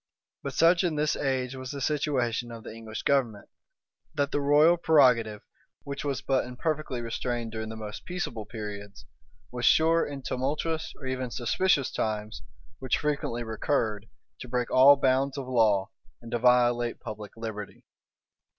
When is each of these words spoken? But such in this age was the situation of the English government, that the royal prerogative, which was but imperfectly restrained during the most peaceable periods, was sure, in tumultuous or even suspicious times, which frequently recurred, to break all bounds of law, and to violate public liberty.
But 0.41 0.55
such 0.55 0.83
in 0.83 0.95
this 0.95 1.15
age 1.15 1.53
was 1.53 1.69
the 1.69 1.79
situation 1.79 2.51
of 2.51 2.63
the 2.63 2.73
English 2.73 3.03
government, 3.03 3.49
that 4.15 4.31
the 4.31 4.41
royal 4.41 4.75
prerogative, 4.75 5.43
which 5.83 6.03
was 6.03 6.23
but 6.23 6.43
imperfectly 6.43 7.01
restrained 7.01 7.51
during 7.51 7.69
the 7.69 7.75
most 7.75 8.03
peaceable 8.03 8.47
periods, 8.47 9.05
was 9.51 9.63
sure, 9.63 10.03
in 10.03 10.23
tumultuous 10.23 10.91
or 10.97 11.05
even 11.05 11.29
suspicious 11.29 11.91
times, 11.91 12.41
which 12.79 12.97
frequently 12.97 13.43
recurred, 13.43 14.07
to 14.39 14.47
break 14.49 14.71
all 14.71 14.95
bounds 14.95 15.37
of 15.37 15.47
law, 15.47 15.91
and 16.19 16.31
to 16.31 16.39
violate 16.39 16.99
public 16.99 17.37
liberty. 17.37 17.85